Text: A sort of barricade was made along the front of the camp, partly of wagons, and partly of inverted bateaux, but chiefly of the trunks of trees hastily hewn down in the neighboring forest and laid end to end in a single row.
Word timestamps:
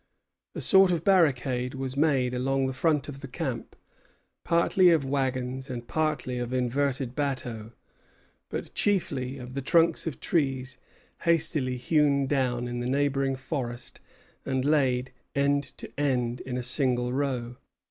A 0.55 0.61
sort 0.61 0.89
of 0.89 1.03
barricade 1.03 1.75
was 1.75 1.95
made 1.95 2.33
along 2.33 2.65
the 2.65 2.73
front 2.73 3.07
of 3.07 3.19
the 3.19 3.27
camp, 3.27 3.75
partly 4.43 4.89
of 4.89 5.05
wagons, 5.05 5.69
and 5.69 5.87
partly 5.87 6.39
of 6.39 6.51
inverted 6.51 7.13
bateaux, 7.13 7.73
but 8.49 8.73
chiefly 8.73 9.37
of 9.37 9.53
the 9.53 9.61
trunks 9.61 10.07
of 10.07 10.19
trees 10.19 10.79
hastily 11.21 11.77
hewn 11.77 12.25
down 12.25 12.67
in 12.67 12.79
the 12.79 12.89
neighboring 12.89 13.35
forest 13.35 13.99
and 14.43 14.65
laid 14.65 15.13
end 15.35 15.65
to 15.77 15.87
end 15.99 16.39
in 16.41 16.57
a 16.57 16.63
single 16.63 17.13
row. 17.13 17.57